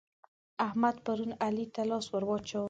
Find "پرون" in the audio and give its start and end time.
1.05-1.31